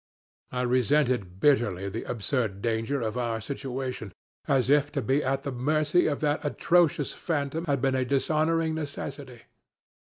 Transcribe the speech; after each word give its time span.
I 0.51 0.63
resented 0.63 1.39
bitterly 1.39 1.87
the 1.87 2.05
absurd 2.05 2.59
danger 2.63 3.01
of 3.03 3.19
our 3.19 3.39
situation, 3.39 4.13
as 4.47 4.67
if 4.67 4.91
to 4.93 5.01
be 5.03 5.23
at 5.23 5.43
the 5.43 5.51
mercy 5.51 6.07
of 6.07 6.21
that 6.21 6.43
atrocious 6.43 7.13
phantom 7.13 7.65
had 7.65 7.83
been 7.83 7.93
a 7.93 8.03
dishonoring 8.03 8.73
necessity. 8.73 9.43